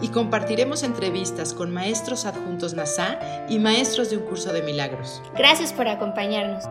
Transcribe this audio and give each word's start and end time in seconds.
Y 0.00 0.08
compartiremos 0.08 0.82
entrevistas 0.82 1.52
con 1.54 1.72
maestros 1.72 2.24
adjuntos 2.24 2.74
NASA 2.74 3.18
y 3.48 3.58
maestros 3.58 4.10
de 4.10 4.18
un 4.18 4.24
curso 4.24 4.52
de 4.52 4.62
milagros. 4.62 5.22
Gracias 5.36 5.72
por 5.72 5.88
acompañarnos. 5.88 6.64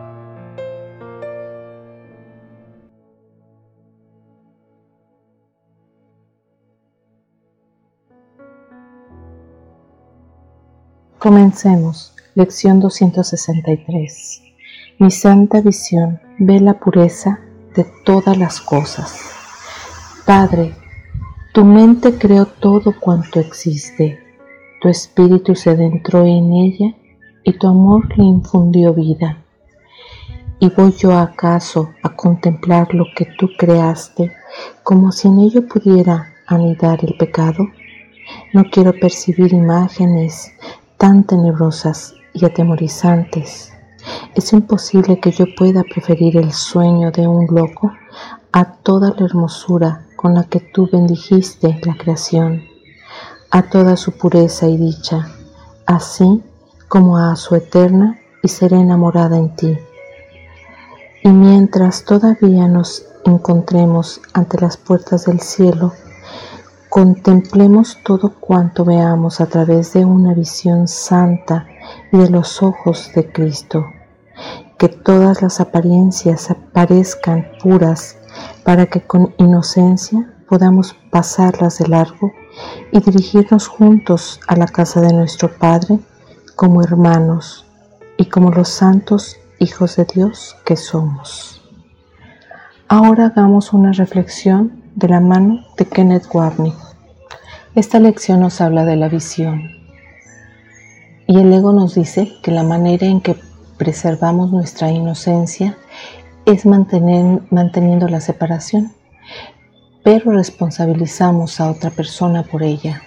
Comencemos. 11.18 12.14
Lección 12.36 12.78
263. 12.78 14.42
Mi 15.00 15.10
santa 15.10 15.60
visión 15.60 16.20
ve 16.38 16.60
la 16.60 16.78
pureza 16.78 17.40
de 17.74 17.84
todas 18.04 18.38
las 18.38 18.60
cosas. 18.60 19.18
Padre, 20.24 20.76
tu 21.58 21.64
mente 21.64 22.16
creó 22.16 22.46
todo 22.46 22.94
cuanto 23.00 23.40
existe. 23.40 24.20
Tu 24.80 24.88
espíritu 24.88 25.56
se 25.56 25.70
adentró 25.70 26.24
en 26.24 26.52
ella 26.52 26.94
y 27.42 27.52
tu 27.54 27.66
amor 27.66 28.16
le 28.16 28.22
infundió 28.22 28.94
vida. 28.94 29.38
¿Y 30.60 30.70
voy 30.70 30.92
yo 30.92 31.18
acaso 31.18 31.90
a 32.04 32.14
contemplar 32.14 32.94
lo 32.94 33.06
que 33.16 33.24
tú 33.36 33.48
creaste 33.58 34.30
como 34.84 35.10
si 35.10 35.26
en 35.26 35.40
ello 35.40 35.66
pudiera 35.66 36.32
anidar 36.46 37.04
el 37.04 37.16
pecado? 37.16 37.66
No 38.52 38.62
quiero 38.70 38.92
percibir 38.92 39.52
imágenes 39.52 40.52
tan 40.96 41.24
tenebrosas 41.24 42.14
y 42.34 42.44
atemorizantes. 42.44 43.72
Es 44.36 44.52
imposible 44.52 45.18
que 45.18 45.32
yo 45.32 45.46
pueda 45.56 45.82
preferir 45.82 46.36
el 46.36 46.52
sueño 46.52 47.10
de 47.10 47.26
un 47.26 47.48
loco 47.50 47.92
a 48.52 48.64
toda 48.74 49.12
la 49.18 49.26
hermosura 49.26 50.04
con 50.18 50.34
la 50.34 50.42
que 50.42 50.58
tú 50.58 50.88
bendijiste 50.92 51.78
la 51.84 51.96
creación, 51.96 52.64
a 53.52 53.62
toda 53.62 53.96
su 53.96 54.18
pureza 54.18 54.66
y 54.66 54.76
dicha, 54.76 55.28
así 55.86 56.42
como 56.88 57.18
a 57.18 57.36
su 57.36 57.54
eterna 57.54 58.18
y 58.42 58.48
serena 58.48 58.96
morada 58.96 59.38
en 59.38 59.54
ti. 59.54 59.78
Y 61.22 61.28
mientras 61.28 62.04
todavía 62.04 62.66
nos 62.66 63.06
encontremos 63.24 64.20
ante 64.32 64.60
las 64.60 64.76
puertas 64.76 65.26
del 65.26 65.40
cielo, 65.40 65.92
Contemplemos 66.88 67.98
todo 68.02 68.32
cuanto 68.40 68.82
veamos 68.82 69.42
a 69.42 69.46
través 69.46 69.92
de 69.92 70.06
una 70.06 70.32
visión 70.32 70.88
santa 70.88 71.66
y 72.10 72.16
de 72.16 72.30
los 72.30 72.62
ojos 72.62 73.10
de 73.14 73.30
Cristo. 73.30 73.84
Que 74.78 74.88
todas 74.88 75.42
las 75.42 75.60
apariencias 75.60 76.48
parezcan 76.72 77.46
puras 77.62 78.16
para 78.64 78.86
que 78.86 79.00
con 79.00 79.34
inocencia 79.38 80.34
podamos 80.48 80.96
pasarlas 81.10 81.78
de 81.78 81.88
largo 81.88 82.32
y 82.92 83.00
dirigirnos 83.00 83.68
juntos 83.68 84.40
a 84.48 84.56
la 84.56 84.66
casa 84.66 85.00
de 85.00 85.12
nuestro 85.12 85.50
Padre 85.56 85.98
como 86.56 86.82
hermanos 86.82 87.66
y 88.16 88.26
como 88.26 88.50
los 88.50 88.68
santos 88.68 89.36
hijos 89.58 89.96
de 89.96 90.04
Dios 90.04 90.56
que 90.64 90.76
somos. 90.76 91.62
Ahora 92.88 93.26
hagamos 93.26 93.72
una 93.72 93.92
reflexión 93.92 94.82
de 94.94 95.08
la 95.08 95.20
mano 95.20 95.64
de 95.76 95.84
Kenneth 95.84 96.26
Warney. 96.32 96.72
Esta 97.74 98.00
lección 98.00 98.40
nos 98.40 98.60
habla 98.60 98.84
de 98.84 98.96
la 98.96 99.08
visión 99.08 99.70
y 101.26 101.38
el 101.38 101.52
ego 101.52 101.72
nos 101.72 101.94
dice 101.94 102.32
que 102.42 102.50
la 102.50 102.62
manera 102.62 103.06
en 103.06 103.20
que 103.20 103.36
preservamos 103.76 104.50
nuestra 104.50 104.90
inocencia 104.90 105.76
es 106.52 106.64
mantener, 106.64 107.42
manteniendo 107.50 108.08
la 108.08 108.20
separación, 108.20 108.92
pero 110.02 110.32
responsabilizamos 110.32 111.60
a 111.60 111.70
otra 111.70 111.90
persona 111.90 112.42
por 112.42 112.62
ella, 112.62 113.02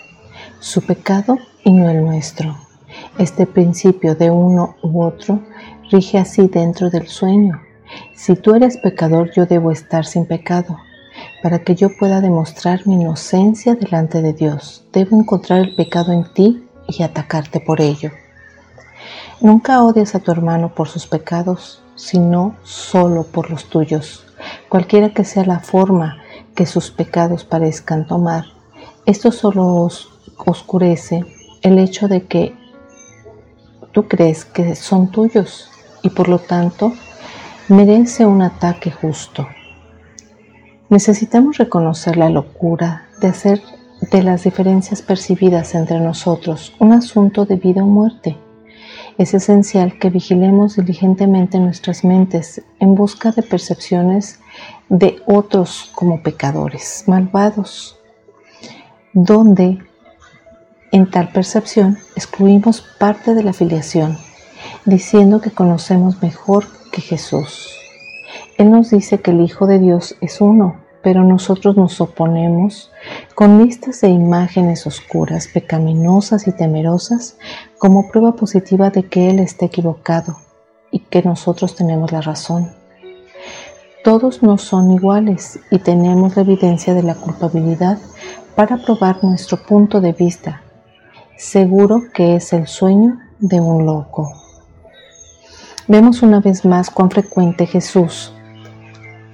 su 0.60 0.86
pecado 0.86 1.40
y 1.64 1.72
no 1.72 1.90
el 1.90 2.06
nuestro. 2.06 2.56
Este 3.18 3.48
principio 3.48 4.14
de 4.14 4.30
uno 4.30 4.76
u 4.84 5.02
otro 5.02 5.40
rige 5.90 6.20
así 6.20 6.48
dentro 6.48 6.92
del 6.92 7.08
sueño. 7.08 7.60
Si 8.16 8.36
tú 8.36 8.54
eres 8.54 8.78
pecador, 8.78 9.32
yo 9.36 9.48
debo 9.48 9.72
estar 9.72 10.06
sin 10.06 10.26
pecado 10.26 10.78
para 11.42 11.60
que 11.60 11.74
yo 11.76 11.90
pueda 11.98 12.22
demostrar 12.22 12.86
mi 12.86 12.94
inocencia 12.94 13.74
delante 13.74 14.22
de 14.22 14.34
Dios. 14.34 14.86
Debo 14.94 15.20
encontrar 15.20 15.62
el 15.62 15.76
pecado 15.76 16.14
en 16.14 16.32
ti 16.34 16.68
y 16.88 17.02
atacarte 17.02 17.60
por 17.60 17.82
ello. 17.82 18.12
Nunca 19.42 19.82
odies 19.82 20.14
a 20.14 20.20
tu 20.20 20.32
hermano 20.32 20.76
por 20.76 20.88
sus 20.88 21.08
pecados, 21.08 21.81
sino 21.96 22.56
solo 22.64 23.24
por 23.24 23.50
los 23.50 23.70
tuyos, 23.70 24.26
cualquiera 24.70 25.10
que 25.10 25.24
sea 25.24 25.46
la 25.46 25.60
forma 25.60 26.18
que 26.56 26.66
sus 26.66 26.92
pecados 26.92 27.44
parezcan 27.44 28.08
tomar. 28.08 28.46
Esto 29.06 29.32
solo 29.32 29.90
oscurece 30.46 31.26
el 31.62 31.80
hecho 31.80 32.08
de 32.08 32.26
que 32.26 32.56
tú 33.92 34.08
crees 34.08 34.46
que 34.46 34.76
son 34.76 35.12
tuyos 35.12 35.70
y 36.02 36.10
por 36.10 36.30
lo 36.30 36.40
tanto 36.40 36.94
merece 37.68 38.26
un 38.26 38.42
ataque 38.42 38.92
justo. 38.92 39.48
Necesitamos 40.90 41.58
reconocer 41.58 42.18
la 42.18 42.30
locura 42.30 43.08
de 43.22 43.28
hacer 43.28 43.62
de 44.12 44.24
las 44.24 44.44
diferencias 44.44 45.02
percibidas 45.02 45.76
entre 45.76 46.00
nosotros 46.00 46.74
un 46.80 46.92
asunto 46.92 47.46
de 47.46 47.56
vida 47.56 47.84
o 47.84 47.88
muerte. 47.88 48.38
Es 49.18 49.34
esencial 49.34 50.00
que 50.00 50.10
vigilemos 50.10 50.76
diligentemente 50.76 51.60
nuestras 51.60 52.04
mentes 52.04 52.62
en 52.80 52.96
busca 52.96 53.32
de 53.32 53.44
percepciones 53.44 54.40
de 54.90 55.22
otros 55.26 55.92
como 55.94 56.22
pecadores, 56.22 57.04
malvados, 57.08 57.98
donde 59.14 59.80
en 60.92 61.10
tal 61.10 61.30
percepción 61.30 61.98
excluimos 62.16 62.82
parte 62.82 63.34
de 63.34 63.44
la 63.44 63.54
filiación, 63.54 64.18
diciendo 64.86 65.42
que 65.42 65.52
conocemos 65.52 66.22
mejor 66.22 66.66
que 66.92 67.02
Jesús. 67.02 67.78
Él 68.58 68.72
nos 68.72 68.90
dice 68.90 69.22
que 69.22 69.32
el 69.32 69.42
Hijo 69.42 69.68
de 69.68 69.80
Dios 69.80 70.16
es 70.22 70.42
uno, 70.42 70.81
pero 71.04 71.24
nosotros 71.24 71.78
nos 71.78 72.00
oponemos 72.02 72.92
con 73.36 73.64
listas 73.64 74.02
de 74.02 74.10
imágenes 74.10 74.86
oscuras, 74.86 75.48
pecaminosas 75.48 76.48
y 76.48 76.52
temerosas 76.52 77.38
como 77.78 78.10
prueba 78.10 78.36
positiva 78.36 78.90
de 78.90 79.04
que 79.04 79.30
Él 79.30 79.40
está 79.40 79.66
equivocado 79.66 80.38
y 80.92 81.00
que 81.00 81.22
nosotros 81.24 81.76
tenemos 81.76 82.12
la 82.12 82.22
razón. 82.22 82.72
Todos 84.04 84.42
no 84.42 84.58
son 84.58 84.92
iguales 84.92 85.60
y 85.70 85.80
tenemos 85.80 86.36
la 86.36 86.42
evidencia 86.42 86.94
de 86.94 87.04
la 87.04 87.16
culpabilidad 87.16 87.98
para 88.56 88.78
probar 88.78 89.24
nuestro 89.24 89.58
punto 89.64 90.02
de 90.02 90.14
vista. 90.14 90.62
Seguro 91.38 92.04
que 92.14 92.36
es 92.36 92.54
el 92.54 92.68
sueño 92.68 93.20
de 93.40 93.60
un 93.60 93.86
loco. 93.86 94.34
Vemos 95.88 96.22
una 96.22 96.40
vez 96.40 96.66
más 96.66 96.90
cuán 96.90 97.10
frecuente 97.10 97.66
Jesús 97.66 98.34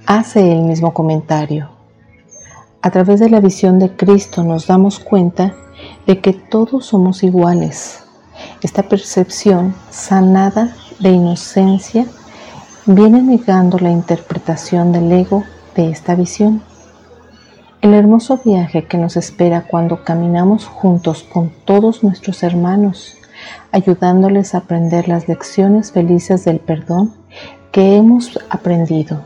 hace 0.08 0.52
el 0.52 0.62
mismo 0.62 0.94
comentario. 0.94 1.68
A 2.80 2.90
través 2.90 3.20
de 3.20 3.28
la 3.28 3.40
visión 3.40 3.78
de 3.78 3.94
Cristo 3.94 4.42
nos 4.42 4.66
damos 4.66 4.98
cuenta 5.00 5.54
de 6.06 6.22
que 6.22 6.32
todos 6.32 6.86
somos 6.86 7.22
iguales. 7.22 8.04
Esta 8.62 8.84
percepción 8.84 9.74
sanada 9.90 10.74
de 10.98 11.10
inocencia 11.10 12.06
viene 12.86 13.20
negando 13.20 13.78
la 13.78 13.90
interpretación 13.90 14.92
del 14.92 15.12
ego 15.12 15.44
de 15.76 15.90
esta 15.90 16.14
visión. 16.14 16.62
El 17.82 17.92
hermoso 17.92 18.40
viaje 18.42 18.86
que 18.86 18.96
nos 18.96 19.18
espera 19.18 19.66
cuando 19.68 20.04
caminamos 20.04 20.64
juntos 20.64 21.22
con 21.22 21.52
todos 21.66 22.02
nuestros 22.02 22.42
hermanos, 22.42 23.18
ayudándoles 23.72 24.54
a 24.54 24.58
aprender 24.58 25.06
las 25.06 25.28
lecciones 25.28 25.92
felices 25.92 26.46
del 26.46 26.60
perdón 26.60 27.12
que 27.72 27.98
hemos 27.98 28.38
aprendido 28.48 29.20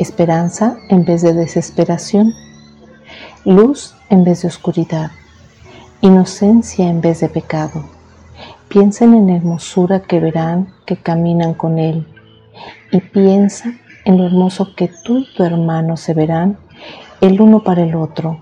esperanza 0.00 0.78
en 0.88 1.04
vez 1.04 1.22
de 1.22 1.34
desesperación, 1.34 2.34
luz 3.44 3.94
en 4.08 4.24
vez 4.24 4.42
de 4.42 4.48
oscuridad, 4.48 5.10
inocencia 6.00 6.88
en 6.88 7.00
vez 7.00 7.20
de 7.20 7.28
pecado. 7.28 7.84
Piensen 8.68 9.14
en 9.14 9.26
la 9.26 9.36
hermosura 9.36 10.00
que 10.00 10.20
verán 10.20 10.72
que 10.86 10.96
caminan 10.96 11.54
con 11.54 11.78
Él 11.78 12.06
y 12.90 13.00
piensa 13.00 13.74
en 14.04 14.16
lo 14.16 14.24
hermoso 14.24 14.74
que 14.74 14.90
tú 15.04 15.18
y 15.18 15.34
tu 15.34 15.44
hermano 15.44 15.96
se 15.96 16.14
verán 16.14 16.58
el 17.20 17.40
uno 17.40 17.62
para 17.62 17.82
el 17.82 17.94
otro. 17.94 18.38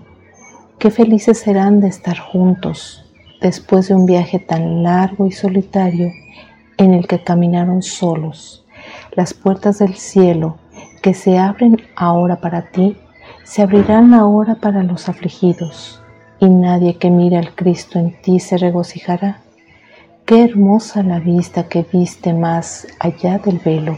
Qué 0.77 0.91
felices 0.91 1.39
serán 1.39 1.81
de 1.81 1.89
estar 1.89 2.17
juntos. 2.17 3.05
después 3.41 3.87
de 3.87 3.95
un 3.95 4.05
viaje 4.05 4.37
tan 4.37 4.83
largo 4.83 5.25
y 5.25 5.31
solitario 5.31 6.11
en 6.77 6.93
el 6.93 7.07
que 7.07 7.23
caminaron 7.23 7.81
solos. 7.81 8.65
Las 9.13 9.33
puertas 9.33 9.79
del 9.79 9.95
cielo 9.95 10.57
que 10.99 11.13
se 11.13 11.37
abren 11.37 11.77
ahora 11.95 12.37
para 12.37 12.69
ti, 12.69 12.97
se 13.43 13.61
abrirán 13.61 14.13
ahora 14.13 14.55
para 14.55 14.83
los 14.83 15.09
afligidos, 15.09 16.01
y 16.39 16.49
nadie 16.49 16.97
que 16.97 17.09
mire 17.09 17.37
al 17.37 17.55
Cristo 17.55 17.99
en 17.99 18.19
ti 18.21 18.39
se 18.39 18.57
regocijará. 18.57 19.41
Qué 20.25 20.43
hermosa 20.43 21.01
la 21.03 21.19
vista 21.19 21.67
que 21.67 21.85
viste 21.91 22.33
más 22.33 22.87
allá 22.99 23.39
del 23.39 23.59
velo, 23.59 23.97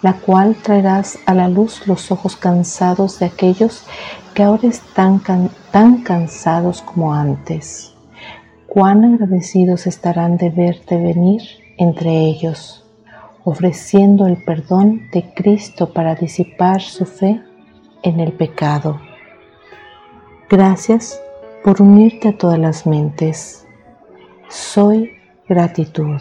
la 0.00 0.14
cual 0.14 0.56
traerás 0.56 1.18
a 1.26 1.34
la 1.34 1.48
luz 1.48 1.86
los 1.86 2.10
ojos 2.10 2.36
cansados 2.36 3.18
de 3.18 3.26
aquellos 3.26 3.84
que 4.34 4.42
ahora 4.42 4.68
están 4.68 5.20
tan 5.70 6.02
cansados 6.02 6.80
como 6.80 7.12
antes. 7.12 7.92
Cuán 8.66 9.04
agradecidos 9.04 9.86
estarán 9.86 10.36
de 10.36 10.50
verte 10.50 10.96
venir 10.96 11.42
entre 11.76 12.10
ellos 12.10 12.87
ofreciendo 13.44 14.26
el 14.26 14.42
perdón 14.42 15.08
de 15.12 15.32
Cristo 15.34 15.92
para 15.92 16.14
disipar 16.14 16.80
su 16.80 17.04
fe 17.04 17.42
en 18.02 18.20
el 18.20 18.32
pecado. 18.32 19.00
Gracias 20.48 21.20
por 21.62 21.82
unirte 21.82 22.28
a 22.28 22.38
todas 22.38 22.58
las 22.58 22.86
mentes. 22.86 23.66
Soy 24.48 25.12
gratitud. 25.48 26.20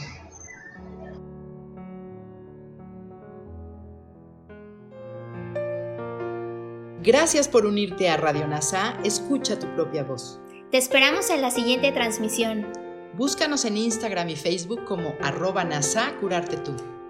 Gracias 7.04 7.48
por 7.48 7.66
unirte 7.66 8.10
a 8.10 8.18
Radio 8.18 8.48
NASA. 8.48 8.98
Escucha 9.06 9.58
tu 9.58 9.68
propia 9.76 10.04
voz. 10.04 10.42
Te 10.72 10.78
esperamos 10.78 11.30
en 11.30 11.42
la 11.42 11.52
siguiente 11.52 11.94
transmisión. 11.94 12.68
Búscanos 13.16 13.64
en 13.64 13.78
Instagram 13.78 14.28
y 14.28 14.36
Facebook 14.36 14.84
como 14.84 15.14
arroba 15.22 15.64
NASA 15.64 16.12
Curarte 16.20 16.58
Tú. 16.58 16.76